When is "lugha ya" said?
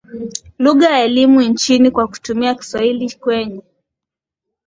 0.59-1.03